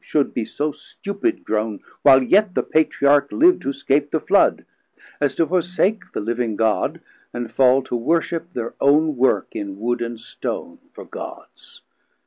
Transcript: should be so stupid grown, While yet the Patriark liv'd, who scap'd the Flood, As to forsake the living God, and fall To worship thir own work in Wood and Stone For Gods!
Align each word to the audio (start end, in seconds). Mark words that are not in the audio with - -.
should 0.03 0.33
be 0.33 0.43
so 0.43 0.71
stupid 0.71 1.43
grown, 1.43 1.79
While 2.01 2.23
yet 2.23 2.55
the 2.55 2.63
Patriark 2.63 3.31
liv'd, 3.31 3.61
who 3.61 3.71
scap'd 3.71 4.11
the 4.11 4.19
Flood, 4.19 4.65
As 5.19 5.35
to 5.35 5.45
forsake 5.45 6.11
the 6.13 6.19
living 6.19 6.55
God, 6.55 7.01
and 7.31 7.51
fall 7.51 7.83
To 7.83 7.95
worship 7.95 8.51
thir 8.55 8.73
own 8.81 9.15
work 9.15 9.55
in 9.55 9.77
Wood 9.79 10.01
and 10.01 10.19
Stone 10.19 10.79
For 10.93 11.05
Gods! 11.05 11.83